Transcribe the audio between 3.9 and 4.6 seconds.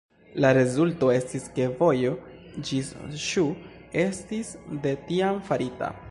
estis